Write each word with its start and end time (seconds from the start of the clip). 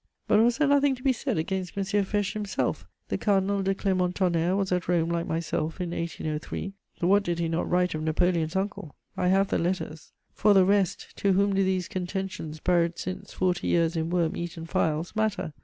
But 0.27 0.39
was 0.41 0.57
there 0.57 0.67
nothing 0.67 0.95
to 0.95 1.03
be 1.03 1.13
said 1.13 1.37
against 1.37 1.77
M. 1.77 1.83
Fesch 1.83 2.33
himself? 2.33 2.87
The 3.09 3.19
Cardinal 3.19 3.61
de 3.61 3.75
Clermont 3.75 4.15
Tonnerre 4.15 4.55
was 4.57 4.71
at 4.71 4.87
Rome 4.87 5.09
like 5.09 5.27
myself, 5.27 5.79
in 5.79 5.91
1803: 5.91 6.73
what 7.01 7.21
did 7.21 7.37
he 7.37 7.47
not 7.47 7.69
write 7.69 7.93
of 7.93 8.01
Napoleon's 8.01 8.55
uncle! 8.55 8.95
I 9.15 9.27
have 9.27 9.49
the 9.49 9.59
letters. 9.59 10.11
For 10.33 10.55
the 10.55 10.65
rest, 10.65 11.09
to 11.17 11.33
whom 11.33 11.53
do 11.53 11.63
these 11.63 11.87
contentions, 11.87 12.59
buried 12.59 12.97
since 12.97 13.31
forty 13.31 13.67
years 13.67 13.95
in 13.95 14.09
worm 14.09 14.35
eaten 14.35 14.65
files, 14.65 15.15
matter? 15.15 15.53